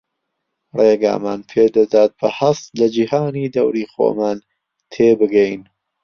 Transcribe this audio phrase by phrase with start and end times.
[0.77, 4.37] ڕێگامان پێدەدات بە هەست لە جیهانی دەوری خۆمان
[4.91, 5.61] تێبگەین